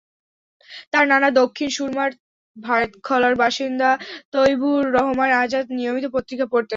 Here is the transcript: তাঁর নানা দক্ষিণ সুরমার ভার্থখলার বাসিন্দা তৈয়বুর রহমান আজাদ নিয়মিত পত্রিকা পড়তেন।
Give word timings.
তাঁর 0.91 1.05
নানা 1.07 1.29
দক্ষিণ 1.41 1.69
সুরমার 1.77 2.11
ভার্থখলার 2.57 3.35
বাসিন্দা 3.35 3.89
তৈয়বুর 4.33 4.83
রহমান 4.97 5.29
আজাদ 5.43 5.65
নিয়মিত 5.77 6.05
পত্রিকা 6.15 6.45
পড়তেন। 6.45 6.69